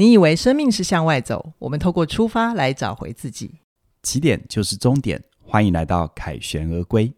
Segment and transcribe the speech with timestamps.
[0.00, 3.56] 你以为生命是向外走，我们透过出发来找回自己。
[4.02, 7.12] 起点就是终点，欢迎来到凯旋而归。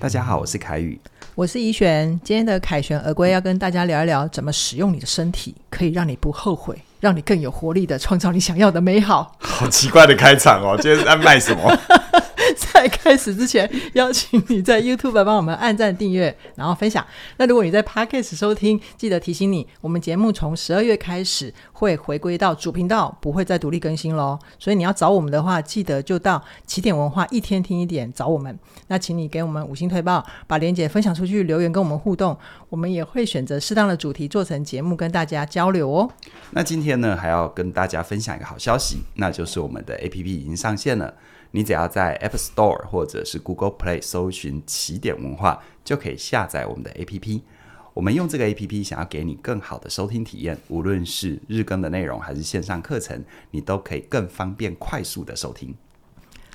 [0.00, 0.98] 大家好，我是凯宇，
[1.34, 2.18] 我是怡璇。
[2.24, 9.36] 今天的凯旋而归要跟大家聊一聊，怎么使用你的身体，可以让你不后悔，让你更有活力的创造你想要的美好。
[9.40, 11.70] 好奇怪的开场哦，今天是在卖什么？
[12.56, 17.04] 在开始之前，邀请你在 YouTube 帮我们按赞、订阅，然后分享。
[17.38, 24.38] 那如果你在 Podcast 收听，记得提醒你，我们节目从十二月开始会回归到主频道，不会再独立更新喽。
[24.58, 28.58] 所以你要找我们的话，记得就到起点文化一天听一点找我们。
[28.86, 32.34] 那请你给我们五星推报，把链接分享出去，留言跟我们互动，
[32.70, 36.10] 我们也会选择适当的主题做成节目跟大家交流哦。
[36.52, 41.12] 那今天呢，还要跟大家分享一个好消息，那就是我们的 APP 已经上线了。
[41.52, 47.42] 你只要在 App Store 或者是 Google Play 搜寻“起点文化”，就可以下载我们的 APP。
[47.96, 55.74] 我们用这个 APP 想要给你更好的收听体验，无论是日更的内容还是线上课程，你都可以更方便、快速的收听。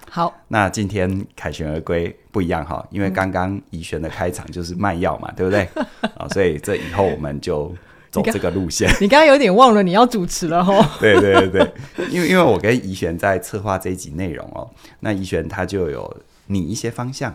[0.08, 5.68] 好，那今天凯旋而归不一样哈，因为刚刚怡璇的开场就是卖药嘛，对不对？
[6.16, 7.76] 啊，所以这以后我们就。
[8.12, 10.98] 走这个路线，你刚刚有点忘了你要主持了 哈。
[11.00, 16.18] 对对对对，因为因为我跟怡璇在策划这一集内容哦，那怡璇他就有
[16.48, 17.34] 拟一些方向，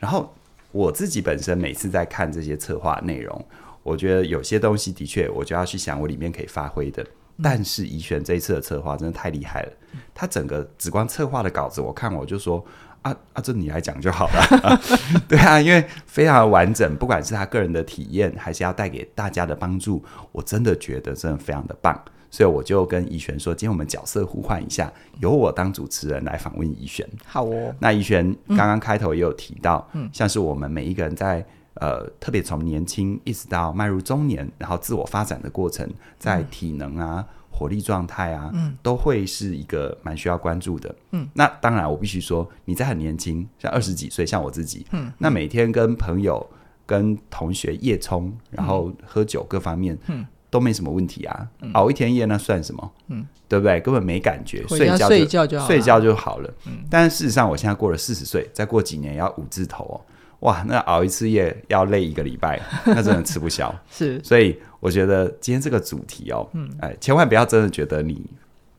[0.00, 0.34] 然后
[0.72, 3.44] 我自己本身每次在看这些策划内容，
[3.82, 7.08] 我觉得有些东西的确我就要去想我里面可以发挥的，嗯、
[7.42, 9.72] 但是怡璇这一次的策划真的太厉害了，
[10.14, 12.64] 他整个只光策划的稿子，我看我就说。
[13.02, 14.80] 啊啊，这你来讲就好了。
[15.28, 21.96] 对啊，因为非常的完整，不管是他个人的体验，还是要带给大家的帮助，我真的觉得真的非常的棒。
[22.30, 27.06] 所以我就跟怡璇说，今天我们角色互换一下，由我当主持人来访问怡璇。
[27.24, 27.74] 好哦。
[27.78, 35.88] 那怡璇刚刚开头也有提到，嗯，像是我们每一个人在呃，特别从年轻一直到迈入中年，然后自我发展的过程，
[36.18, 37.26] 在体能啊。
[37.28, 41.26] 嗯活力状态啊，嗯，都会是一个蛮需要关注的，嗯。
[41.32, 46.46] 那当然，我必须说，你在很年轻，像二十几岁，像我自己，嗯，那每天跟朋友、
[46.84, 51.46] 跟同学夜冲，然后喝酒，各方面，嗯，都没什么问题啊。
[51.72, 52.92] 熬一天夜那算什么？
[53.08, 53.80] 嗯，对不对？
[53.80, 56.50] 根本没感觉，睡觉睡觉就好，睡觉就好了。
[56.66, 56.78] 嗯。
[56.90, 60.00] 但是事实上，我现在过了四十岁，再过几年要五字头哦。
[60.40, 63.74] 哇，那熬一次夜要累一个礼拜， 那真的吃不消。
[63.90, 68.22] 是，所以我觉得今天这个主题哦，嗯，哎，千万不要真的觉得你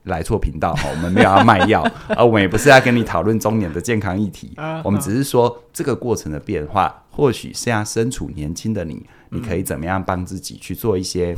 [0.04, 1.84] 来错频道哈， 我们没有要卖药，
[2.16, 4.52] 而我们也不是要跟你讨论中年的健康议题，
[4.84, 11.36] 我们只是说这个过程的变化，或许现在身处年轻的你，你可以怎么样帮自己去做一些，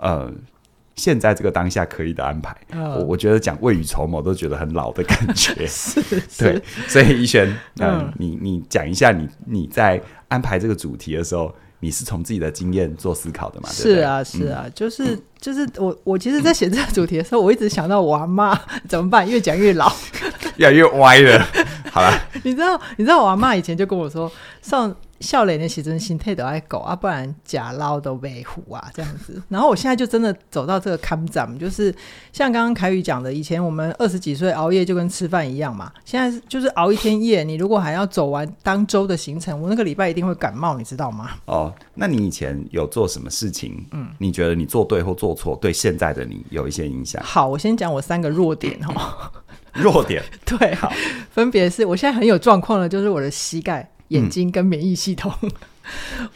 [0.00, 0.32] 呃。
[0.96, 13.68] 现在这个当下可以的安排，呃、我我觉得讲未雨绸缪都觉得很老的感觉， 是， 是对，所以怡璇，嗯，嗯你你讲一下你你在安排这个主题的时候，你是从自己的经验做思考的吗？
[13.70, 19.26] 是啊，是啊，嗯、就是就是我我其实，在写这个主题的时候，我一直想到我阿妈怎么办？
[19.26, 19.90] 越讲越老，
[20.58, 21.46] 越来越歪了。
[21.90, 22.12] 好了，
[22.42, 24.30] 你知道你知道我阿妈以前就跟我说
[24.60, 24.94] 上。
[25.20, 29.42] 笑脸的写真心态都爱狗啊，不然假捞都被虎啊这样子。
[29.48, 31.94] 然后我现在就真的走到这个坎站，就是
[32.32, 35.92] 像刚刚凯宇讲的，以前我们二十几岁熬夜就跟吃饭一样嘛。
[36.04, 41.30] 现在就是熬一天夜，你如果还要走完当周的行程，我那个礼拜一定会感冒，你知道吗？
[41.44, 43.86] 哦，那你以前有做什么事情？
[43.92, 47.22] 嗯，你觉得你做对或做错，对现在的你有一些影响？
[47.22, 49.30] 好，我先讲我三个弱点哦。
[49.72, 50.90] 弱点 对，好，
[51.30, 53.88] 分别是我现在很有状况的，就是我的膝盖。
[54.10, 55.50] 眼睛跟免疫系统，嗯、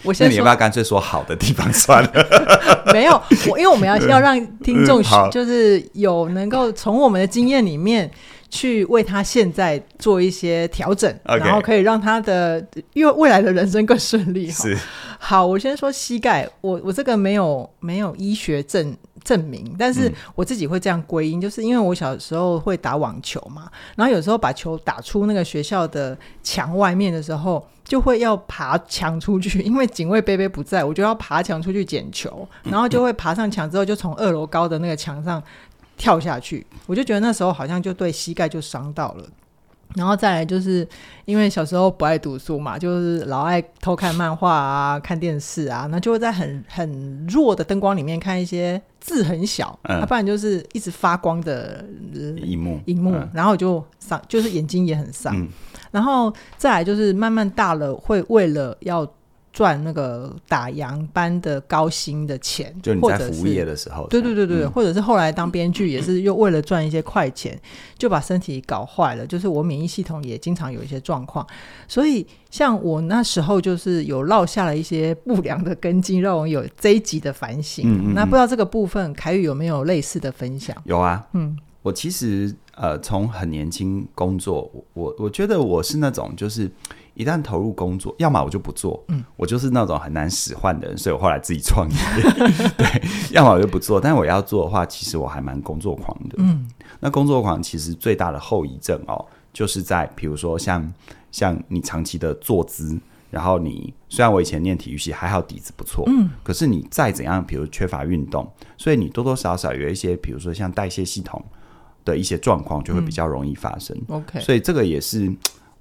[0.02, 2.86] 我先你要不要干脆说好的地方算了？
[2.92, 8.10] 没有，我因为我们要要让听众就是有能够从我们的经验里面
[8.48, 14.50] 去为他现在做一些调整然后可以让他的因为未来的人生更顺利。
[14.50, 14.78] 是，
[15.18, 18.96] 好，我先说膝盖，我我这个没有没有医学证。
[19.24, 35.42] 证明，但是我自己会这样归因，嗯、就是因为我小时候会打网球嘛，然后有时候把球打出那个学校的墙外面的时候，就会要爬墙出去，因为警卫贝贝不在，我就要爬墙出去捡球， 然后就会爬上墙之后，就从二楼高的那个墙上
[35.96, 39.24] 跳下去，我就觉得那时候好像就对膝盖就伤到了。
[39.94, 40.86] 然后再来就是
[41.24, 50.00] 因为小时候不爱读书嘛，就是老爱偷看漫画啊、看电视啊，那就会在很很弱的灯光里面看一些字很小，嗯。
[50.00, 51.84] 啊、不然就是一直发光的
[52.42, 55.36] 荧幕荧幕，嗯、然后就伤，就是眼睛也很伤。
[55.36, 55.46] 嗯、
[55.90, 59.06] 然后再来就是慢慢大了，会为了要
[59.54, 67.56] 赚那个打烊班的高薪的钱，就你在服务业的时候，对对对对，嗯、或者是后来当编剧也是又为了赚一些快钱，
[67.96, 71.46] 就把身体搞坏了，就是我免疫系统也经常有一些状况，
[71.86, 77.88] 所以像我那时候就是有落下了一些不良的根基，让我有这一集的反省。
[77.88, 80.76] 嗯嗯嗯，那不知道这个部分凯宇有没有类似的分享？
[80.84, 86.68] 有啊，嗯，我其实呃从很年轻工作，我我觉得我是那种就是。
[87.14, 91.96] 一旦投入工作，要么我就不做，嗯，我就是那种很难使唤的人，所以我后来自己创业，
[92.76, 94.00] 对，要么我就不做。
[94.00, 96.68] 但是我要做的话，其实我还蛮工作狂的，嗯，
[96.98, 100.92] 那工作狂其实最大的后遗症哦，就是在比如说像
[101.30, 102.98] 像你长期的坐姿，
[103.30, 108.44] 然后你虽然我以前念体育系还好底子不错，嗯，可是你再怎样，比如缺乏运动，
[108.76, 111.40] 所以你多多少少有一些，比如说像代谢系统
[112.04, 113.96] 的一些状况，就会比较容易发生。
[114.08, 115.32] OK，所以这个也是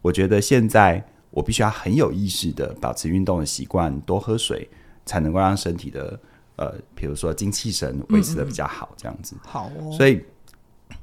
[0.03, 1.03] 我觉得现在。
[1.33, 4.69] 我必须要很有意识的保持运动的习惯，多喝水，
[5.03, 6.19] 才能够让身体的
[6.57, 9.35] 呃，比如说精气神维持的比较好，这样子。
[9.41, 9.91] 好哦。
[9.97, 10.23] 所以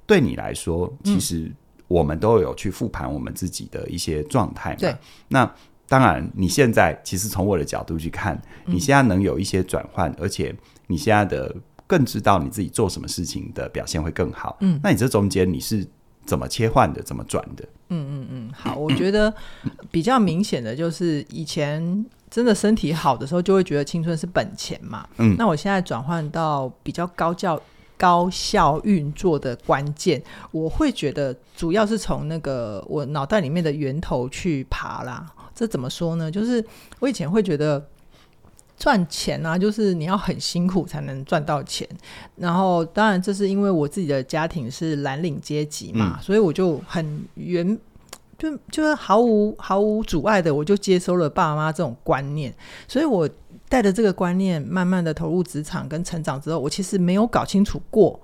[0.06, 1.50] 对你来说，其实
[1.88, 4.76] 我们都有去复盘我们自己的一些状态嘛。
[4.78, 4.96] 对。
[5.26, 5.52] 那
[5.88, 10.54] 当然，你现在其实从我的角度去看，你现在能有一些转换，而且
[10.86, 11.52] 你现在的
[11.88, 14.56] 更知道你自己做什么事情的表现会更好。
[14.60, 14.78] 嗯。
[14.80, 15.84] 那你这中间你是？
[16.30, 17.02] 怎么切换的？
[17.02, 17.64] 怎么转的？
[17.88, 19.34] 嗯嗯嗯，好，我觉得
[19.90, 25.04] 比较明显的就是以前真的身体好的时候，就会觉得青春是本钱嘛。
[25.18, 27.60] 嗯，那我现在转换到比较高效
[27.96, 30.22] 高效运作的关键，
[30.52, 35.26] 我会觉得主要是从那个我脑袋里面的源头去爬啦。
[35.52, 36.30] 这怎么说呢？
[36.30, 36.64] 就是
[37.00, 37.84] 我以前会觉得。
[38.80, 41.86] 赚钱啊，就是你要很辛苦才能赚到钱。
[42.36, 47.78] 然后，当然这是因为我自己的家庭是蓝领阶级嘛，嗯、所以我就很原
[48.38, 52.52] 就就是毫无毫无阻碍的，我就接收了爸妈这种观念。
[52.88, 53.28] 所以我
[53.68, 58.18] 带着这个观念，慢慢的投入职场跟成长之后，我其实没有搞清楚过，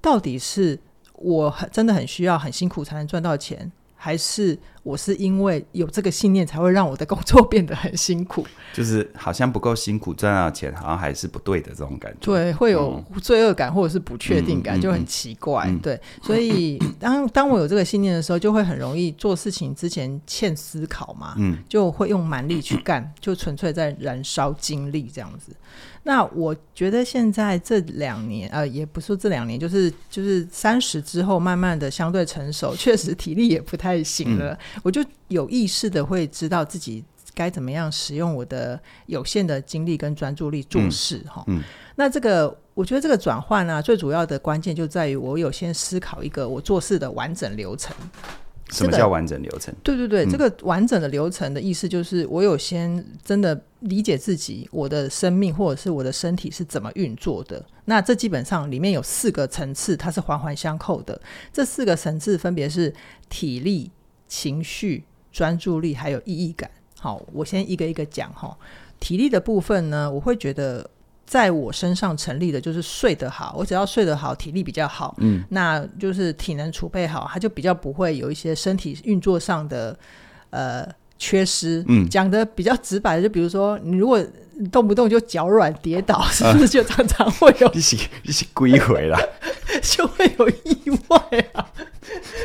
[0.00, 0.78] 到底是
[1.14, 3.72] 我很真的很需要很辛苦才能赚到钱。
[3.96, 12.26] 还是我是因为有这个信念，才会让我的工作变得很辛苦， 就是好像不够辛苦赚到钱，好像还是不对的这种感觉。
[12.26, 15.64] 对，会有罪恶感或者是不确定感，嗯、就很奇怪。
[15.66, 25.52] 嗯、对，所以当当我有这个信念的时候，就会很容易做事情之前欠思考嘛，嗯，就会用蛮力去干，就纯粹在燃烧精力这样子。
[26.06, 34.52] 那我觉得现在这两年，呃，也不是说这两年，就是就是三十之后，慢慢的相对成熟， 确实体力也不太行了。
[34.52, 37.04] 嗯、我就有意识的会知道自己
[37.34, 41.42] 该怎么样使用我的有限的精力跟专注力做事哈。
[41.48, 41.60] 嗯，
[41.96, 47.96] 那这个我觉得这个转换呢，最主要的关键就在于我有先思考一个我做事的完整流程。
[48.70, 49.74] 什么叫完整流程？
[49.82, 57.64] 对对对，嗯、这个完整的流程的意思就是，我有先真的理解自己，我的生命或者是我的身体是怎么运作的。
[57.84, 61.20] 那这基本上里面有四个层次，它是环环相扣的。
[61.52, 62.92] 这四个层次分别是
[63.28, 63.90] 体力、
[64.26, 66.70] 情绪、专注力，还有意义感。
[66.98, 68.58] 好，我先一个一个讲哈。
[68.98, 70.90] 体力的部分呢，我会觉得。
[71.26, 79.98] 在我身上成立的就是睡得好，我只要睡得好，体力比较好，嗯，那就是体能储备好，他就比较不会有一些身体运作上的
[80.50, 80.86] 呃
[81.18, 81.84] 缺失。
[81.88, 84.24] 嗯，讲的比较直白的，就比如说你如果
[84.70, 89.18] 动不动就脚软跌倒， 是不是就常常会有一起一起归回了，
[89.82, 91.18] 就会有意外
[91.54, 91.66] 啊？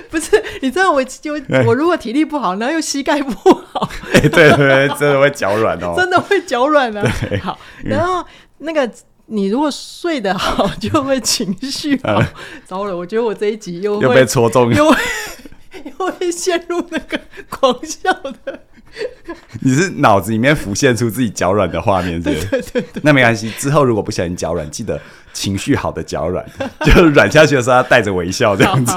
[0.10, 1.34] 不是，你知道我就
[1.68, 7.13] 我如果体力不好，然后又膝盖不好，哎，对对对，真的会脚软哦， 真的会脚软啊。
[7.44, 8.25] 好，然后。
[8.63, 8.89] 那个，
[9.25, 12.24] 你如果睡得好，就会情绪好。
[12.65, 14.98] 糟了，我觉得我这一集又又被戳中，又会
[16.00, 18.60] 又会陷入那个狂笑的。
[19.62, 22.84] 你是脑子里面浮现出自己脚软的画面， 对对对。
[23.03, 25.00] 那没关系，之后如果不小心脚软，记得
[25.32, 26.46] 情绪好的脚软，
[26.86, 28.94] 就软下去的时候要带着微笑这样子。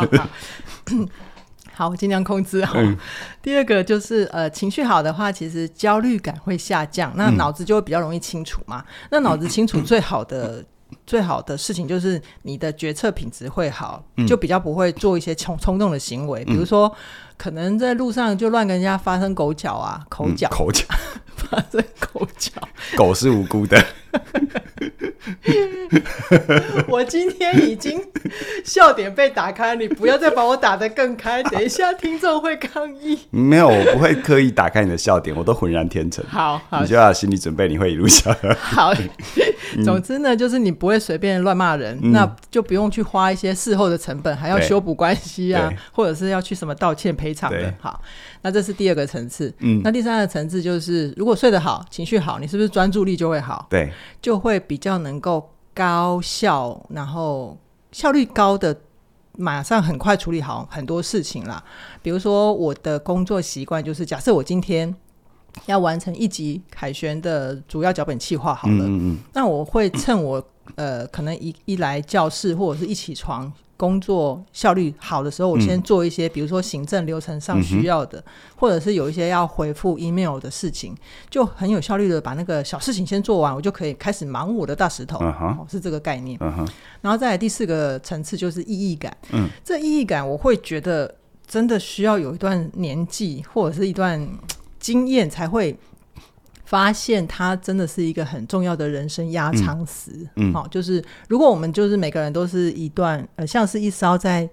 [1.75, 2.75] 好尽量控制好。
[2.79, 2.97] 嗯、
[3.43, 8.85] 第二个就是，呃，情绪好的话，其实焦虑感会下降，那脑子就会比较容易清楚嘛。
[8.87, 16.91] 嗯、那脑子清楚， 最好的、嗯、最好的事情就是你的决策品质会好，嗯、就比较不会做一些冲冲动的行为，嗯、比如说
[17.37, 20.85] 可能在路上就乱跟人家发生狗脚啊，口角、嗯，口角，
[21.37, 22.53] 发生口角，
[22.97, 23.85] 狗是无辜的。
[26.89, 28.01] 我今天已经
[28.65, 33.19] 笑点被打开，你不要再把我打得更开，等一下听众会抗议。
[33.31, 36.25] 没有，我不会刻意打开你的笑点，我都浑然天成。
[36.29, 38.35] 好，好，你就要有心理准备，你会一路笑。
[38.59, 38.93] 好，
[39.85, 47.73] 总之呢，就是你不会随便乱骂人，嗯，那就不用去花一些事后的成本，还要修补关系啊，或者是要去什么道歉赔偿的。
[47.81, 48.01] 好，
[48.45, 49.53] 那这是第二个层次。
[49.59, 53.67] 嗯，那第三个层次就是，如果睡得好，情绪好，你是不是专注力就会好？
[53.69, 55.51] 对，就会比较能够。
[55.77, 57.59] 高效，然后
[57.91, 58.77] 效率高的，
[59.37, 61.61] 马上很快处理好很多事情啦。
[62.01, 64.95] 比如说，我的工作习惯就是，假设我今天
[65.67, 70.41] 要完成一集凯旋的主要脚本企划，好了，嗯嗯，那我会趁我
[70.77, 73.53] 呃，可能一一来教室或者是一起床。
[73.77, 78.25] 工作效率好的时候，我先做一些，嗯、比如说行政流程上需要的，嗯，
[78.57, 80.95] 或者是有一些要回复 email 的事情，
[81.29, 85.19] 就很有效率的把那个小事情先做完，我就可以开始忙我的大石头。
[85.21, 86.67] 嗯哦、是这个概念，嗯。
[87.01, 89.17] 然后再来第四个层次就是意义感。
[89.33, 91.15] 嗯，这意义感我会觉得
[91.47, 94.29] 真的需要有一段年纪或者是一段
[94.79, 95.77] 经验才会。
[96.65, 104.49] 发现它真的是一个很重要的人生压舱石，好、嗯嗯哦，就是如果我们就是每个人都是一段呃，像是一艘在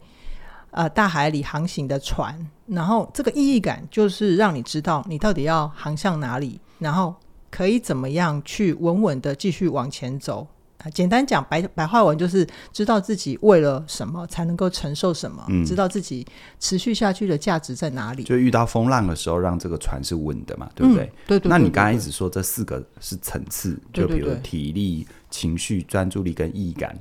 [0.71, 2.37] 呃大海里航行的船，
[2.67, 7.15] 然后这个意义感就是让你知道你到底要航向哪里，然后
[7.49, 10.47] 可以怎么样去稳稳的继续往前走。
[10.89, 16.25] 简单讲，白白话文就是知道自己为了什么才能够承受什么，嗯，知道自己
[16.59, 18.23] 持续下去的价值在哪里。
[18.23, 21.03] 就遇到风浪的时候，让这个船是稳的嘛，对不对？
[21.03, 26.97] 嗯、对，对，对，对，对，那你刚才一直说这四个是层次，就比如体力、对对对，情绪、专注力跟意义感。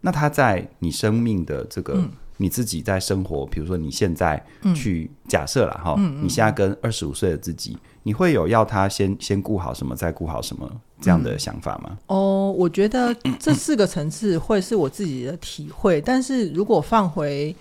[0.00, 7.76] 那它在你生命的这个、嗯、你自己在生活，比如说你现在去、嗯、假设了哈，你现在跟二十五岁的自己。
[8.06, 11.90] 你会有要他先先顾好什么，再顾好什么这样的想法吗？
[11.90, 17.54] 嗯、哦，我觉得这四个层次会是我自己的体会，但是如果放回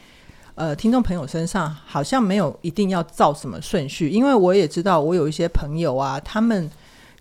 [0.55, 6.69] 呃听众朋友身上，好像没有一定要照什么顺序，因为我也知道我有一些朋友啊，他们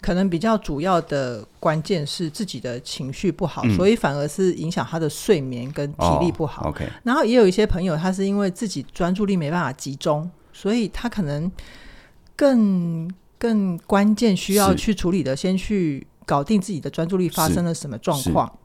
[0.01, 6.67] 可能比较主要的关键是自己的情绪不好，嗯、所以反而是影响他的睡眠跟体力不好。
[6.67, 11.51] 哦、OK，然后也有一些朋友，他是因为自己专注力没办法集中，所以他可能。
[12.35, 13.09] 更
[13.43, 18.57] 更关键需要去处理的，先去搞定自己的专注力发生了什么状况，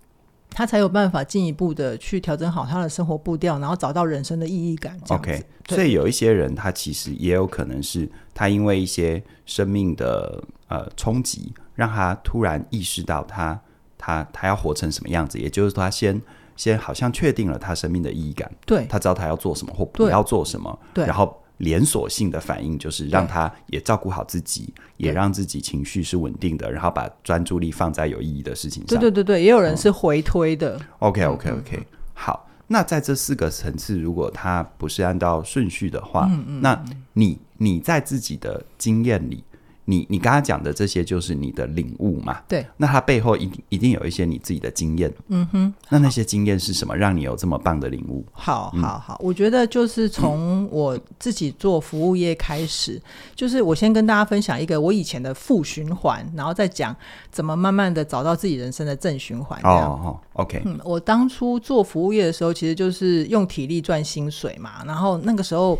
[0.51, 4.96] 他才有办法进一步的去调整好他的生活步调，然后找到人生的意义感。
[5.10, 13.60] OK，所以有一些人他其实也有可能是他因为一些生命的呃冲击，让他突然意识到他
[13.98, 16.22] 他他要活成什么样子，也就是说他先
[16.55, 21.36] 先好像确定了他生命的意义感，对，他知道他要做什么或不要做什么，对，然后。
[21.57, 28.99] 连锁性的反应就是让他也照顾好自己，也让自己情绪是稳定的，然后把专注力放在有意义的事情上。
[28.99, 30.77] 对对对对，也有人是回推的。
[30.77, 36.29] 嗯、OK OK OK，好，那在这四个层次，如果他不是按照顺序的话，
[36.61, 36.83] 那
[37.13, 39.43] 你你在自己的经验里。
[39.89, 42.41] 你你刚刚讲的这些就是你的领悟嘛？
[42.46, 42.65] 对。
[42.75, 45.10] 那它背后一定一定有一些你自己的经验。
[45.29, 45.74] 嗯哼。
[45.88, 48.25] 那那些经验是什么，让你有这么棒的领悟？
[48.34, 49.17] 好，好，好。
[49.24, 53.01] 我觉得就是从我自己做服务业开始，嗯，
[53.34, 56.94] 就是我先跟大家分享一个我以前的负循环，然后再讲
[57.32, 59.58] 怎么慢慢的找到自己人生的正循环。
[59.63, 60.62] 哦哦，OK。
[60.65, 64.84] 嗯，我当初做服务业的时候，其实就是用体力赚薪水嘛。
[64.86, 65.79] 然后那个时候，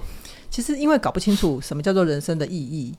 [0.50, 2.94] 其实因为搞不清楚什么叫做人生的意义。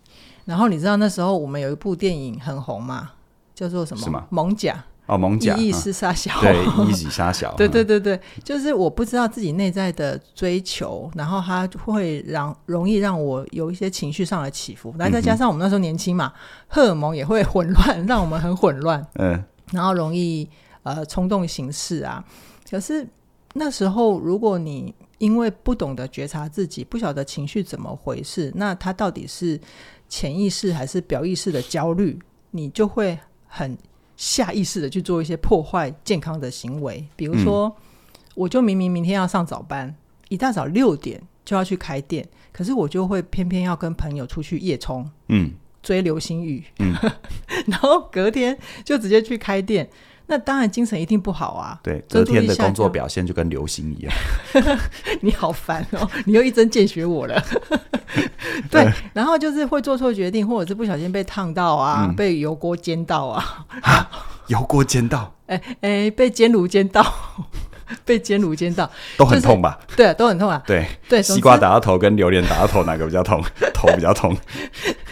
[0.49, 3.11] 然后你知道那时候我们有一部电影很红嘛，
[3.55, 4.02] 叫做什么？
[4.02, 4.26] 什么？
[4.31, 4.75] 艋舺
[5.05, 16.33] 哦，艋舺意义是杀小，对，意义是杀小，对对对对，就是我不知道自己内在的追求，然后它会让容易让我有一些情绪上的起伏，来再加上我们那时候年轻嘛，
[16.67, 20.49] 荷尔蒙也会混乱， 让我们很混乱，嗯，然后容易
[20.83, 22.25] 呃冲动行事啊。
[22.71, 23.07] 可是
[23.52, 29.61] 那时候如果你因为不懂得觉察自己，不晓得情绪怎么回事，那它到底是？
[30.09, 32.19] 潜意识还是表意识的焦虑，
[32.50, 33.77] 你就会很
[34.17, 37.07] 下意识的去做一些破坏健康的行为。
[37.15, 37.83] 比如说，嗯、
[38.35, 39.95] 我就明明明天要上早班，
[40.29, 46.95] 一大早六点就要去开店，可是我就会偏偏要跟朋友出去夜冲，嗯，追流星雨，嗯、
[47.69, 49.88] 然后隔天就直接去开店。
[50.30, 51.80] 那当然精神一定不好啊！
[51.82, 54.12] 对，昨天的工作表现就跟流星一样。
[55.23, 56.08] 你好烦哦！
[56.26, 57.42] 你又一针见血我了。
[58.70, 63.42] 对，然后就是会做错决定，或者是不小心被烫到啊，嗯、被油锅煎到啊。
[64.49, 65.35] 油锅煎到？
[65.47, 67.04] 哎哎，被煎炉煎到。
[68.04, 69.78] 被煎炉煎到都很痛吧？
[69.87, 70.62] 就是、对，都很痛啊。
[70.66, 73.42] 对对，西瓜打到头跟榴莲打到头哪个比较痛？
[73.73, 74.37] 头比较痛。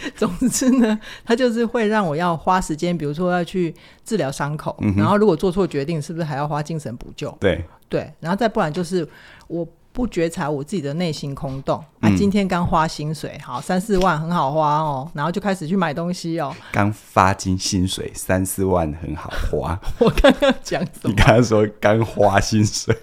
[0.15, 3.73] 总之呢，它就是会让我要花时间，比如说要去
[4.05, 7.35] 治疗伤口、嗯，然后如果做错决定，是不是还要花精神补救？
[7.39, 9.07] 对对，然后再不然就是
[9.47, 9.67] 我。
[9.93, 11.83] 不觉察我自己的内心空洞。
[12.01, 16.55] 啊，今天刚花薪水，好三四万很好花哦，然后就开始去买东西哦。
[16.71, 19.75] 刚发金薪水三四万很好花。
[19.97, 21.09] 我刚刚讲什么？
[21.09, 22.95] 你刚刚说刚花薪水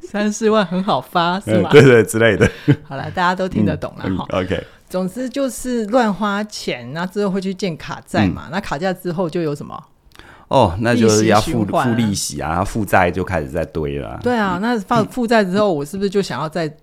[0.00, 1.68] 三四万很好发是吗？
[1.70, 2.50] 对对之类的。
[2.82, 4.42] 好了，大家都听得懂了哈、嗯嗯。
[4.42, 4.66] OK。
[4.88, 8.50] 总之就是乱花钱，那之后会去建卡债嘛、嗯？
[8.52, 9.84] 那卡债之后就有什么？
[10.48, 14.18] 哦，那就是要付付利息啊，负债就开始在堆了。
[14.22, 16.74] 对啊，那放负债之后，我是不是就想要再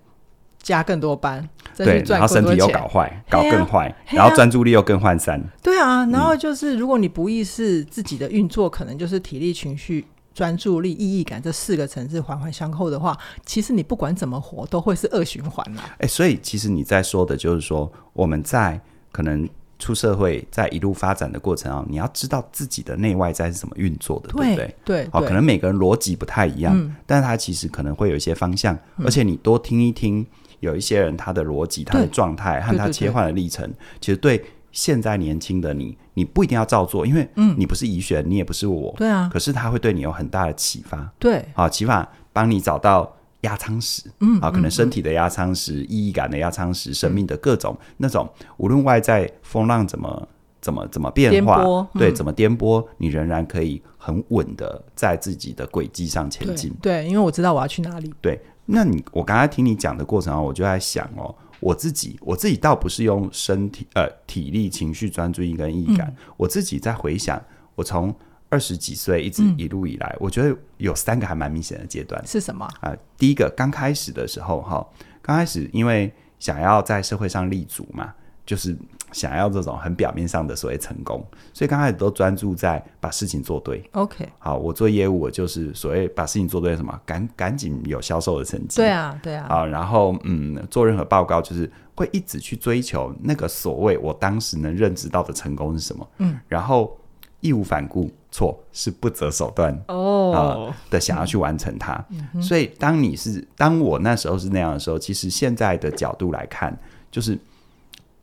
[0.62, 1.40] 加更多班？
[1.40, 2.56] 嗯、再去赚更多钱？
[2.56, 5.42] 对，然后身体又搞坏，搞更坏、啊，然后专注力又更涣散。
[5.60, 10.04] 对啊，然后就是如果你不意识自己的运作，可能就是体力、情绪、
[10.36, 15.82] 专注力、意义感这四个层次环环相扣的话，其实你不管怎么活，都会是恶循环了。
[16.00, 18.78] 哎，所以其实你在说的就是说，我们在
[19.10, 19.48] 可能。
[19.78, 24.76] 出社会，在一路发展的过程啊，你要知道自己的内外在是怎么运作的，对，对不对？
[24.86, 30.26] 对，好，可能每个人逻辑不太一样，嗯，但是他其实可能会有一些方向，嗯，而且你多听一听，
[30.60, 34.44] 有一些人他的逻辑、他的状态和他切换的历程，对对对对，其实对
[34.76, 43.10] 现在年轻的你，你不一定要照做，因为你不是宜萱，你也不是我，对啊，可是他会对你有很大的启发，对，好，启发帮你找到。
[43.42, 50.28] 压舱石，嗯，啊，可能身体的压舱石、嗯、意义感的压舱石、嗯、生命的各种那种，无论外在风浪怎么
[50.60, 56.72] 怎么怎么变化，嗯、对，怎么颠簸，你仍然可以很稳的在自己的轨迹上前进。
[56.82, 58.12] 对，因为我知道我要去哪里。
[58.20, 67.42] 对，那你我刚才听你讲的过程啊，我就在想哦，我自己我自己倒不是用身体呃体力、情绪、专注力跟意义感、嗯，我自己在回想，
[67.74, 68.14] 我从。
[68.48, 72.24] 二十几岁一直一路以来、嗯，我觉得有三个还蛮明显的阶段。
[72.24, 72.96] 是什么啊、呃？
[73.18, 74.86] 第一个刚开始的时候，哈，
[75.20, 78.14] 刚开始因为想要在社会上立足嘛，
[78.46, 78.74] 就是
[79.12, 81.22] 想要这种很表面上的所谓成功，
[81.52, 83.82] 所以刚开始都专注在把事情做对。
[83.92, 88.76] OK，好，我做业务，我就是所谓把事情做对，什么赶赶紧有销售的成绩。
[88.76, 89.46] 对啊，对啊。
[89.48, 96.08] 好，然后嗯，做任何报告就是会一直去追求那个所谓我当时能认知到的成功是什么。
[96.18, 96.96] 嗯，然后。
[97.40, 102.42] 义无反顾，错是不择手段哦、呃、的想要去完成它、嗯。
[102.42, 106.76] 所以，当你是当我那时候是那样的时候，其实现在的角度来看，
[107.10, 107.38] 就是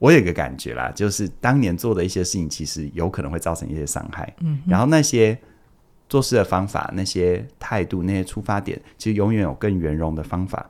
[0.04, 4.34] 我有一个感觉啦，就是当年做的一些事情，其实有可能会造成一些伤害。
[4.42, 5.38] 嗯，然后那些
[6.10, 10.70] 做事的方法、那些态度、那些出发点，其实永远有更圆融的方法。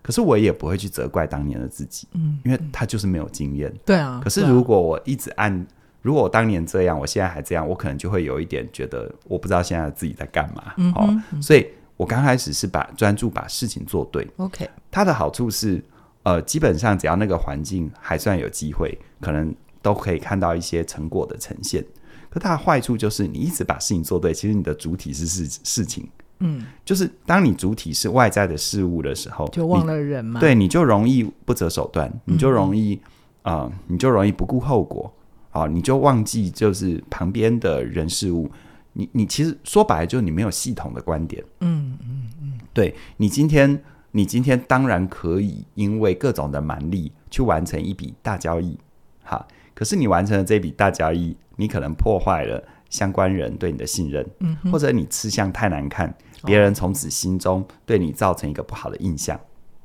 [0.00, 3.70] 可是我也不会去责怪当年的自己，嗯，因为他就是没有经验。
[3.84, 4.18] 对啊。
[4.24, 5.66] 可是如果我一直按
[6.00, 10.72] 如果我当年这样，我现在还这样，我可能就会有一点觉得，我不知道现在自己在干嘛。
[10.78, 11.66] 嗯，哦，所以
[11.98, 14.26] 我刚开始是把专注把事情做对。
[14.38, 15.84] OK，它的好处是，
[16.22, 21.84] 呃，基本上只要那个环境还算有机会，可能都可以看到一些成果的呈现。
[22.28, 26.08] 可它的坏处就是，你一直把事情做对，其实你的主体是事事情。
[26.38, 30.40] 嗯，就是当你主体是外在的事物的时候，就忘了人嘛。
[30.40, 32.94] 对，你就容易不择手段，你就容易
[33.42, 35.12] 啊、嗯呃，你就容易不顾后果。
[35.50, 38.48] 啊，你就忘记就是旁边的人事物，
[38.92, 41.42] 你你其实说白了就是你没有系统的观点。
[41.58, 48.78] 嗯嗯嗯，对，你今天你今天当然可以因为各种的蛮力去完成一笔大交易，
[49.22, 56.12] 哈，可是你完成了这笔大交易，你可能破坏了相关人对你的信任，嗯，或者你吃相太难看，
[56.44, 59.38] 别人从此心中对你造成一个不好的印象。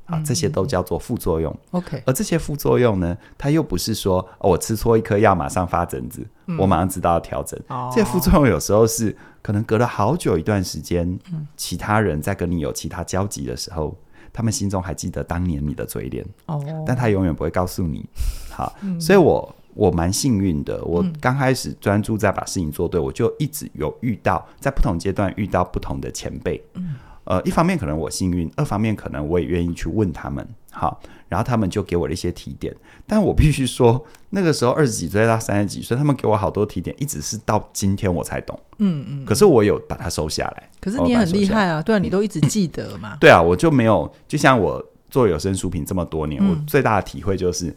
[0.06, 1.52] 啊，这些都叫做副作用。
[1.72, 7.60] OK，而这些副作用呢，它又不是说、哦、我吃错一颗药马上发疹子、嗯，我马上知道要调整。
[7.70, 13.98] 哦，这些副作用有时候是可能隔了好久一段时间、嗯，其他人在跟你有其他交集的时候，
[14.36, 16.26] 他们心中还记得当年你的嘴脸。
[16.48, 18.06] 哦，但他永远不会告诉你。
[18.52, 26.62] 好，嗯、所以我我蛮幸运的，我刚开始专注在把事情做对，我就一直有遇到在不同阶段遇到不同的前辈。
[26.74, 26.96] 嗯。
[27.26, 32.74] 呃，一方面可能我幸运，二方面可能我也愿意去问他们，好，然后他们就给我了一些提点。
[33.08, 38.60] 但我必须说，那个时候二十几岁到三十几岁，他们给我好多提点，一直是到今天我才懂。
[38.78, 39.26] 嗯嗯。
[39.26, 40.70] 可是我有把它收下来。
[40.80, 43.18] 可是你也很厉害啊，对啊，你都一直记得嘛。
[43.20, 47.76] 对啊，我就没有，就像我做有声书评这么多年，嗯，我最大的体会就是，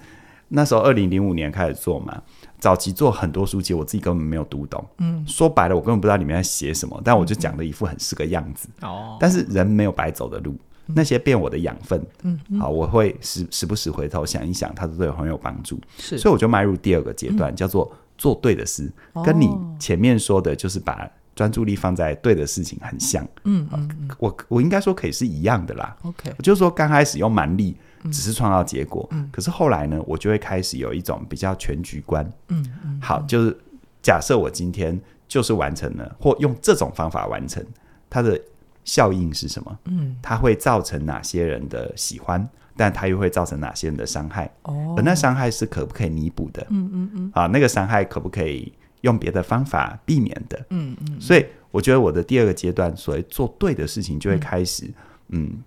[0.49, 2.23] 那时候二零零五年开始做嘛。
[2.59, 4.85] 早期做很多书籍，我自己根本没有读懂。
[4.99, 8.69] 嗯，说白了，我根本不知道里面在写什么，但我就讲的一副很是个样子。
[8.83, 10.53] 哦、嗯，但是人没有白走的路，
[10.87, 12.05] 嗯、那些变我的养分。
[12.23, 15.81] 嗯，好，我会时时不时回头想一想，它都对我很有帮助。
[15.99, 19.23] 是，所以我就迈入第二个阶段，嗯、叫做做对的事、哦。
[19.23, 23.25] 跟你前面说的，就是把专注力放在对的事情很像。
[23.45, 25.97] 嗯嗯，嗯，我我应该说可以是一样的啦。
[26.03, 29.07] OK，就是说刚开始用蛮力，只是创造结果。
[29.13, 32.25] 嗯，可是后来呢，我就会开始有一种比较全局观。
[32.49, 33.57] 嗯嗯，好，就是
[34.03, 37.65] 假设我今天就是完成了，或用这种方法完成，
[38.09, 38.41] 它的
[38.85, 39.79] 效应是什么？
[39.85, 42.49] 嗯，它会造成哪些人的喜欢？
[42.77, 44.49] 但它又会造成哪些人的伤害？
[44.63, 46.65] 哦，而那伤害是可不可以弥补的？
[46.71, 47.31] 嗯嗯嗯。
[47.35, 50.65] 啊，那个伤害可不可以用别的方法避免的？
[50.71, 51.21] 嗯嗯。
[51.21, 54.85] 所以我觉得我的第二个阶段，所谓做对的事情，就会开始，
[55.31, 55.59] 嗯，嗯，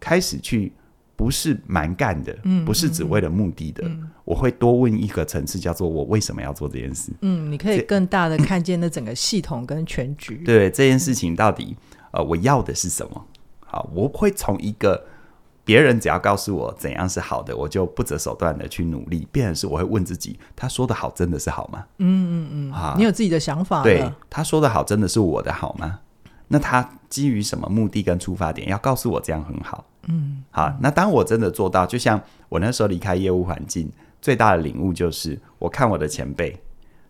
[0.00, 0.72] 开始去
[1.16, 7.10] 不是蛮干的，嗯，不是只为了目的的，嗯，我会多问一个层次，叫做我为什么要做这件事？
[7.22, 10.36] 嗯，你可以更大的看见那整个系统跟全局。
[10.44, 11.76] 对，这件事情到底，
[12.12, 13.26] 呃，我要的是什么？
[13.60, 15.06] 好，我会从一个。
[15.66, 19.26] 别人只要告诉我怎样是好的，我就不择手段的去努力。
[19.32, 21.84] 变成是我会问自己：他说的好真的是好吗？
[21.98, 22.72] 嗯嗯嗯。
[22.72, 23.82] 啊，你有自己的想法。
[23.82, 25.98] 对，他说的好真的是我的好吗？
[26.46, 29.84] 那他基于什么目的跟出发点要告诉我这样很好？
[30.08, 30.76] 嗯，好。
[30.80, 33.90] 那当我真的做到，就像我那时候离开业务环境，
[34.20, 36.58] 最大的领悟就是，我看我的前辈，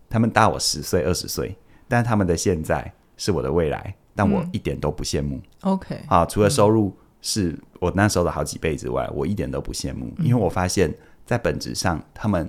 [0.09, 1.57] 他们大我十岁、二十岁，
[1.89, 5.41] 但他们的现在是我的未来，但我一点都不羡慕。
[5.63, 6.97] OK，啊，除了收入。
[7.23, 12.49] 是我那时候的好几倍之外，我一点都不羡慕，因为我发现，在本质上，他们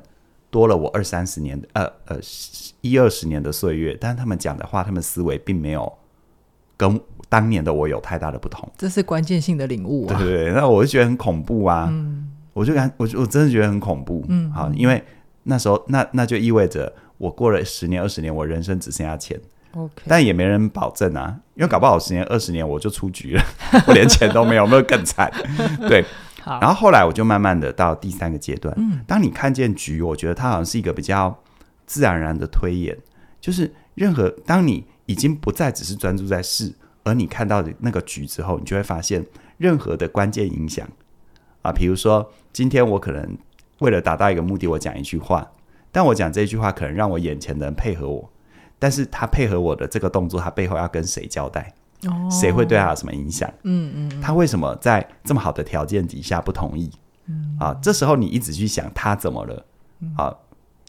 [0.52, 2.20] 多了我二三十年的，呃呃，
[2.82, 5.92] 一二十年的岁月，但是他们讲的话，他们思维并没有
[6.76, 8.70] 跟当年的我有太大的不同。
[8.78, 10.18] 这是关键性的领悟啊！
[10.18, 11.88] 对对对，那我就觉得很恐怖啊！
[11.92, 14.26] 嗯，我就感，我我真的觉得很恐怖。
[14.28, 15.04] 嗯，好，因为
[15.44, 19.40] 那时候，那那就意味着我过了十年、二十年，我人生只剩下钱。
[19.74, 19.90] Okay.
[20.08, 23.44] 但也没人保证啊，因为搞不好十年、二十年我就出局了，
[23.86, 25.32] 我连钱都没有，没有更惨。
[25.88, 26.04] 对，
[26.42, 26.60] 好。
[26.62, 28.74] 然后后来我就慢慢的到第三个阶段。
[28.78, 31.38] 嗯，当你看见局，我觉得它好像是一个比较
[31.86, 32.98] 自然而然的推演，
[33.40, 36.74] 就是任何当你已经不再只是专注在事，
[37.08, 39.26] 而你看到的那个局之后，你就会发现
[39.58, 40.88] 任何的关键影响
[41.62, 43.38] 啊，比如说今天我可能
[43.80, 45.50] 为了达到一个目的，我讲一句话，
[45.92, 48.30] 但我讲这句话可能让我眼前的人配合我。
[48.80, 51.74] 但是他配合我的这个动作，他背后要跟谁交代？
[52.04, 53.52] 哦，谁会对他有什么影响？
[53.64, 56.92] 嗯嗯，他为什么在这么好的条件底下不同意？
[57.26, 59.66] 嗯啊，这时候你一直去想他怎么了？
[60.16, 60.36] 啊，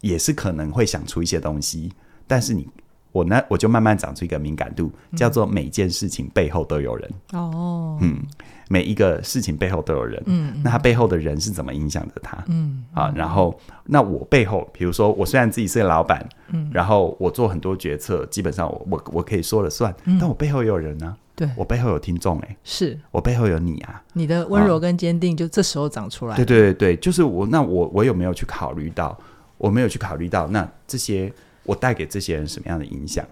[0.02, 1.92] 也是可能会想出一些东西。
[2.26, 2.68] 但是你
[3.12, 7.10] 我呢，我就慢慢长出一个敏感度，叫做每件事情背后都有人。
[7.32, 8.22] 哦，嗯。
[8.70, 12.36] 每一个事情背后都有人，嗯，那他背后的人是怎么影响着他？
[12.48, 23.00] 嗯，啊，然后那我背后，比如说我虽然自己是个老板，嗯，然后我做很多决策，基本上我我我可以说了算，嗯，但我背后也有人呢，对，我背后有听众，哎，是。
[23.10, 29.18] 我背后有你啊，你的温柔跟坚定就这时候长出来，对对对对，就是我，那我我有没有去考虑到？
[29.56, 31.32] 我没有去考虑到，那这些
[31.68, 33.22] 我带给这些人什么样的影响？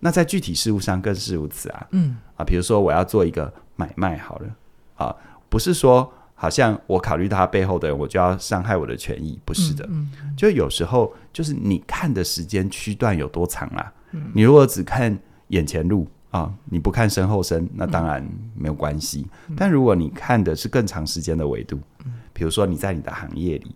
[0.00, 4.48] 那在具体事务上更是如此啊，嗯，啊，比如说我要做一个买卖，好了。
[4.96, 5.14] 啊，
[5.48, 9.86] 不是说好像我考虑到他背后的人，我就要伤害我的权益，不是的。
[9.88, 13.92] 嗯嗯、就有时候就是你看的时间区段有多长啊？
[14.10, 15.16] 嗯、你如果只看
[15.48, 18.26] 眼前路啊，你不看身后身，那当然
[18.56, 19.26] 没有关系。
[19.48, 23.74] 嗯、但如果你看的是更长时间的维度，嗯、比如说你在你的行业里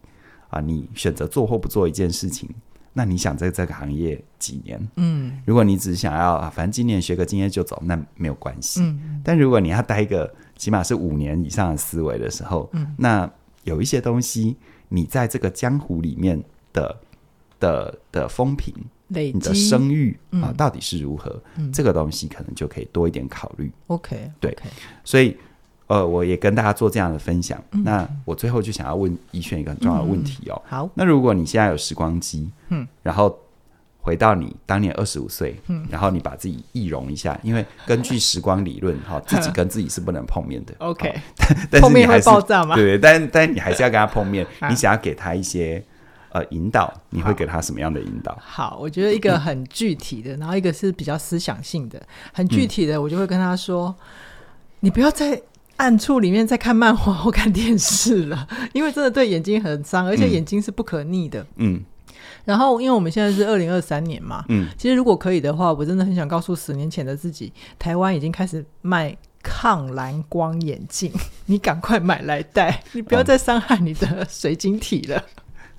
[0.51, 2.51] 啊，你选择做或不做一件事情。
[2.99, 4.89] 那你想在这个行业几年？
[4.97, 8.81] 嗯，如果你只想要啊，反正今年学个经验就走，那没有关系。
[8.81, 13.31] 嗯，但如果你要待一个起码是五年以上的思维的时候，嗯，那
[13.63, 14.57] 有一些东西，
[14.89, 17.01] 你在这个江湖里面的
[17.61, 18.75] 的的风评、
[19.07, 21.41] 累你的声誉啊，到底是如何？
[21.55, 23.71] 嗯，这个东西可能就可以多一点考虑。
[23.87, 24.59] OK，对，
[25.05, 25.37] 所以。
[25.89, 27.63] 呃，我也跟大家做这样的分享。
[27.73, 30.63] 嗯、那我最后就想要问怡轩一个很重要的问题哦。
[30.67, 33.39] 嗯、好，那如果你现在有时光机，嗯，然后
[34.01, 40.75] 回到你当年二十五岁，嗯，然后你把自己易容一下，因为根据时光理论，哈、哦， 自己跟自己是不能碰面的。
[40.79, 41.15] OK，
[41.71, 42.75] 但是你还是爆炸吗？
[42.75, 44.47] 对对，但但你还是要跟他碰面。
[44.69, 45.83] 你想要给他一些
[46.33, 48.37] 呃引导，你会给他什么样的引导？
[48.41, 52.01] 好，我觉得一个很具体的，然后一个是比较思想性的，
[52.33, 54.05] 很具体的，我就会跟他说：“嗯、
[54.81, 55.41] 你不要再。”
[55.79, 61.47] 暗处里面在看漫画或看电视了， 因为真的对眼睛很伤，而且眼睛是不可逆的。
[61.57, 61.81] 嗯，
[62.45, 71.13] 然后因为我们现在是二零二三年嘛，嗯，其实如果可以的话，我真的很想告诉十年前的自己，台湾已经开始卖抗蓝光眼镜，
[71.47, 75.25] 你赶快买来戴，你不要再伤害你的水晶体了。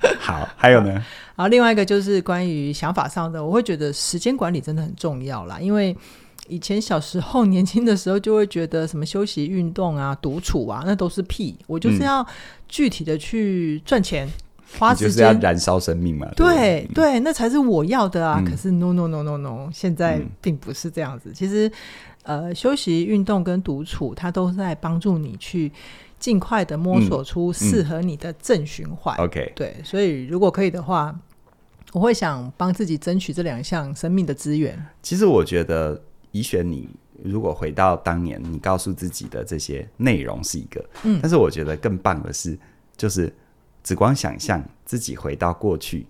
[0.02, 0.92] 嗯、 好，还有呢？
[1.36, 5.94] 然后另外一个就是关于想法上的，我会觉得时间管理真的很重要啦，因为。
[6.50, 11.56] 以前小时候年轻的时候，就会觉得什么休息、运动啊、独处啊，那都是屁。
[11.68, 12.26] 我就是要
[12.68, 14.28] 具体的去赚钱，
[14.78, 16.28] 花时间就是要燃烧生命嘛。
[16.36, 18.40] 对对，那才是我要的啊。
[18.40, 21.30] 嗯、可是 no no no no no，现在并不是这样子。
[21.30, 21.72] 嗯、其实，
[22.24, 25.72] 呃，休息、运动跟独处，它都是在帮助你去
[26.20, 29.16] 尽快的摸索出适合你的正循环。
[29.18, 31.18] OK，、对，所以如果可以的话，
[31.94, 34.78] 我会想帮自己争取这两项生命的资源。
[35.02, 36.00] 其实我觉得，
[36.32, 36.90] 怡璇你。
[37.22, 42.58] 如果回到当年，你告诉自己的这些内容是一个，嗯，但是我觉得更棒的是，
[42.96, 43.30] 就是
[43.84, 46.08] 只光想象自己回到过去，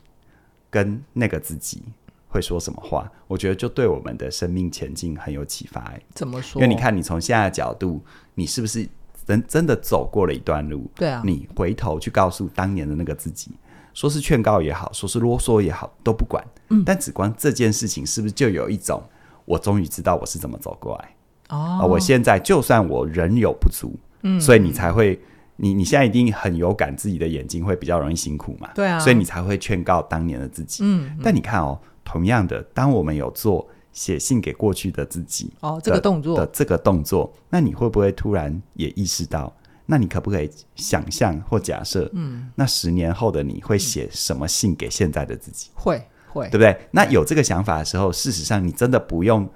[0.70, 1.82] 跟那个自己
[2.28, 5.92] 会说什么话，我觉得就对我们的生命前进很有启发。
[6.14, 6.62] 怎么说？
[6.62, 8.00] 因为你看，你从现在的角度，
[8.36, 8.88] 你是不是
[9.26, 10.92] 真真的走过了一段路？
[10.94, 13.50] 对啊，你回头去告诉当年的那个自己，
[13.96, 16.46] 说是劝告也好，说是啰嗦也好，都不管。
[16.70, 19.02] 嗯，但只光这件事情，是不是就有一种？
[19.50, 21.16] 我终于知道我是怎么走过来
[21.50, 21.88] 哦、呃！
[21.88, 25.20] 我现在就算我人有不足，嗯，所以你才会，
[25.56, 31.18] 你你现在一定很有感，自己的眼睛会比较容易辛苦嘛，对啊，所以你才会劝告当年的自己，嗯。
[31.24, 39.52] 但你看哦，同样的，当我们有做写信给过去的自己哦，这个动作的这个动作，那你会不会突然也意识到？
[39.88, 45.72] 那你可不可以想象或假设，嗯，那十年后的你会写什么信给现在的自己？
[45.74, 46.00] 会。
[46.32, 46.78] 会对不对？
[46.92, 49.50] 那有这个想法的时候，事实上你真的不用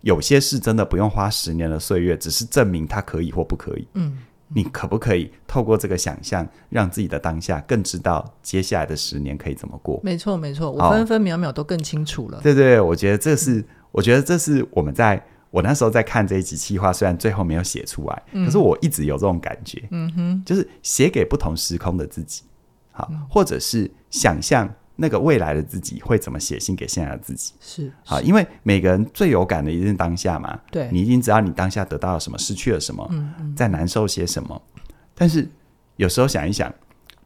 [0.00, 3.88] 有些事，真的不用花十年的岁月，只是证明它可以或不可以。
[3.94, 9.98] 嗯，你可不可以透过这个想象，让自己的当下更知道接下来的十年可以怎么过？
[10.02, 12.38] 没错，没错，我分分秒秒都更清楚了。
[12.42, 19.82] 对对，我觉得这是，我觉得这是我们在我那时候在看这一集企划，虽然最后没有写出来，嗯，可是我一直有这种感觉。
[19.90, 22.42] 嗯哼，就是写给不同时空的自己，
[22.92, 24.70] 好，嗯，或者是想象。
[24.96, 27.52] 那个未来的自己会怎么写信给现在的自己？
[27.60, 30.58] 是啊，因为每个人最有感的一定是当下嘛。
[30.70, 34.60] 对，你一定知道你当下得到了什么，失去了什么，嗯嗯，在难受些什么。
[35.14, 35.48] 但是
[35.96, 36.72] 有时候想一想，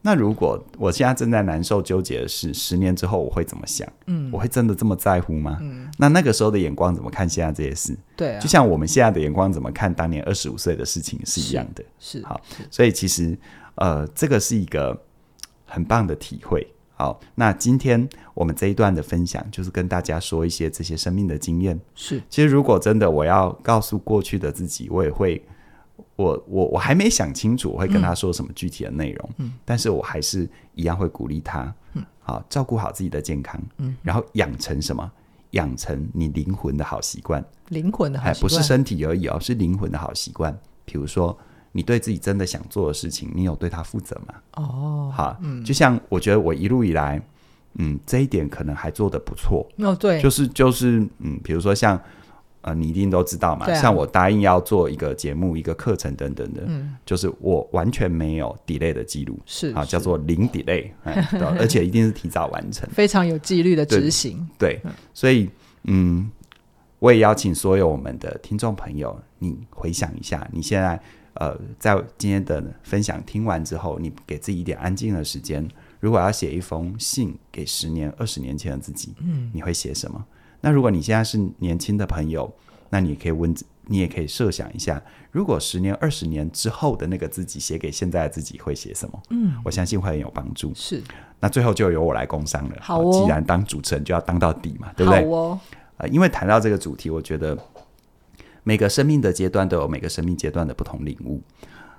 [0.01, 3.87] 那如果我现在正在难受、纠结的是十年之后我会怎么想？
[4.07, 5.57] 嗯，我会真的这么在乎吗？
[5.61, 7.95] 嗯，那那个时候的眼光怎么看现在这些事？
[8.15, 11.83] 对啊，就像我们现在的眼光怎么看当年二十五岁的事情是一样的。
[11.99, 12.39] 是，是好，
[12.71, 13.37] 所以其实
[13.75, 14.99] 呃，这个是一个
[15.65, 16.65] 很棒的体会。
[16.99, 21.79] 好，那今天我们这一段的分享，就是跟大家说一些这些生命的经验。
[21.95, 25.41] 是，其实如果真的我要告诉过去的自己，我也会，
[26.17, 29.29] 我我我还没想清楚，我会跟他说什么具体的内容。
[29.37, 31.73] 嗯，但是我还是一样会鼓励他。
[31.93, 33.57] 嗯，好，照顾好自己的健康。
[33.77, 35.09] 嗯，然后养成什么？
[35.51, 37.41] 养成你灵魂的好习惯。
[37.69, 40.53] 灵魂的好习惯，不是身体而已哦，是灵魂的好习惯。
[40.83, 41.37] 比如说。
[41.71, 44.33] 你对自己真的想做的事情，你有对他负责吗？
[44.55, 47.21] 哦，好，嗯，就像我觉得我一路以来，
[47.75, 49.67] 嗯，这一点可能还做得不错。
[49.77, 52.01] 哦，对，就是就是，嗯，比如说像，
[52.61, 64.49] 呃，你一定都知道嘛，啊、像我答应要做一个节目、一个课程等等的，嗯，就是我完全没有 delay 的记录，是啊，叫做零 delay， 而且一定是提早完成，非常有纪律的执行。
[64.57, 65.47] 对，对，所以，
[65.83, 66.29] 嗯，
[66.97, 70.99] 我也邀请所有我们的听众朋友，你回想一下，你现在。
[71.39, 75.65] 呃，在今天的分享听完之后，你给自己一点安静的时间。
[76.01, 80.21] 如果要写一封信给十年、二十年前的自己，嗯，你会写什么？
[80.59, 82.53] 那如果你现在是年轻的朋友，
[82.89, 89.21] 那你可以问，你也可以设想一下，如果十年、二十年之后的那个自己写给现在的自己会写什么？
[89.29, 90.73] 嗯，我相信会很有帮助。
[90.75, 91.01] 是，
[91.39, 92.75] 那最后就由我来工商了。
[92.81, 95.23] 好哦，既然当主持人就要当到底嘛，对不对？
[95.23, 95.59] 好哦，
[95.95, 97.57] 呃，因为谈到这个主题，我觉得。
[98.69, 101.41] 每个生命的阶段都有每个生命阶段的不同领悟，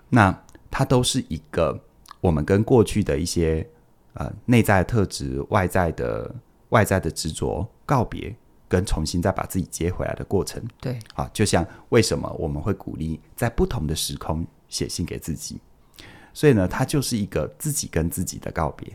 [0.09, 0.33] 那
[0.70, 1.76] 它都是一个
[2.20, 3.68] 我们跟过去的一些
[4.12, 6.33] 呃内在的特质、外在的
[6.68, 8.33] 外在的执着告别，
[8.68, 10.62] 跟重新再把自己接回来的过程。
[10.80, 15.59] 对，啊，就像为什么我们会鼓励在不同的时空写信给自己，
[16.33, 18.88] 所以呢，它就是一个自己跟自己的告别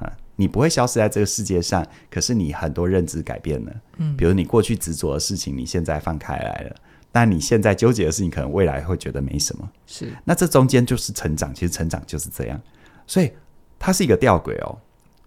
[0.00, 0.06] 啊。
[0.36, 6.76] 你不会消失在这个世界上，可是你很多认知改变了，嗯，比如你过去执着的事情，你现在放开来了。
[7.16, 9.66] 但你现在纠结的事情，可能未来会觉得没什么。
[9.86, 12.60] 是，那这中间就是成长，其实成长就是这样，
[13.06, 13.32] 所以
[13.78, 14.78] 它是一个吊诡哦。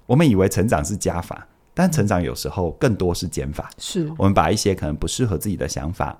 [0.05, 3.71] 我们以为成长是加法，但成长有时候更多是减法。
[3.79, 6.15] 是，我们把一些可能不适合自己的想法，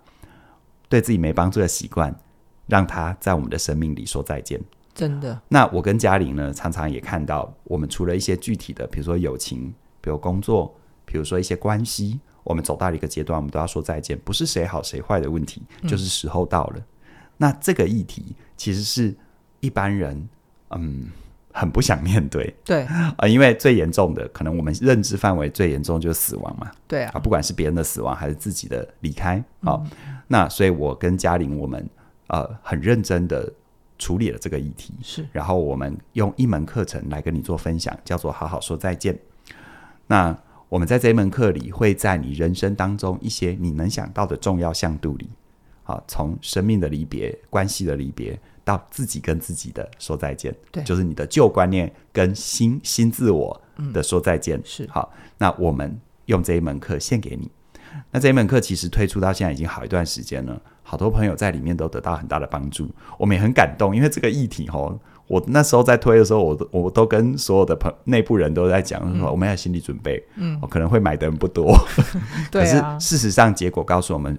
[0.89, 2.19] 对自己没帮助的习惯，
[2.65, 4.59] 让它在我们的生命里说再见。
[4.95, 5.39] 真的。
[5.49, 12.19] 那我跟嘉玲呢，常常也看到，我们除了一些具体的，比如说友情，比如工作，比如说一些关系。
[12.49, 16.77] 我们走到了一个阶段，我们都要说再见，不是谁好谁坏的问题，就是时候到了。
[16.79, 16.83] 嗯、
[17.37, 19.15] 那这个议题其实是
[19.59, 20.27] 一般人
[20.69, 21.11] 嗯
[21.53, 22.81] 很不想面对，对。
[22.85, 29.85] 啊、呃，因为最严重的可能我们认知范围最严重就是死亡嘛，对啊，啊，不管是别人的死亡还是自己的离开，好、嗯。
[29.85, 29.87] 哦，
[30.27, 31.87] 那所以我跟嘉玲我们
[32.27, 33.51] 呃很认真的
[33.99, 39.15] 处理了这个议题，是，然后我们用一门课程来跟你做分享，叫做“好好说再见”。
[40.07, 40.35] 那
[40.69, 45.27] 我们在这一门课里，会在你人生当中一些你能想到的重要向度里，
[45.81, 53.59] 好，从生命的离别、关系的离别，到自己跟自己的说再见，对，就是你的旧观念跟新新自我
[53.91, 54.59] 的说再见。
[54.59, 57.49] 嗯、是好，那我们用这一门课献给你。
[58.11, 64.99] 那这一门课其实推出到现在已经好一段时间了，好多朋友在里面都得到很大的帮助，我们也很感动，因为这个议题哦。
[65.29, 71.77] 我那时候在推的时候，我都我都跟所有的朋内部人都在讲，说、嗯、我们要心理准备，嗯，我可能会买的人不多，
[72.51, 74.35] 可是事实上结果告诉我们，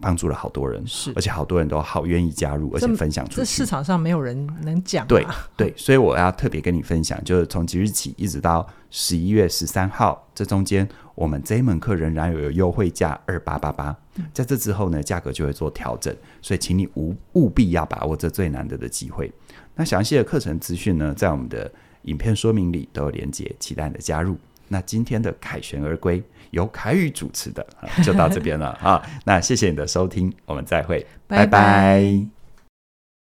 [0.00, 3.36] 帮助了好多人，是，而且好多人都好愿意加入，而且分享出去。
[3.36, 5.24] 这市场上没有人能讲、啊，对
[5.56, 13.96] 对，所以我要特别跟你分享，就是从即日起一直到十一月十三号，这中间我们这一门课仍然有优惠价二八八八，
[14.34, 19.32] 在这之后呢，价格就会做调整，所以请你务务必要把握这最难得的机会。
[19.74, 21.70] 那详细的课程资讯呢，在我们的
[22.02, 24.36] 影片说明里都有连结，期待你的加入。
[24.68, 27.66] 那今天的凯旋而归由凯宇主持的，
[28.02, 29.02] 就到这边了啊。
[29.24, 31.46] 那谢谢你的收听，我们再会，拜拜。
[31.46, 32.41] 拜拜。